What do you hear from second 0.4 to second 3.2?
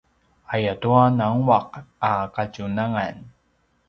ayatua nanguaq a kadjunangan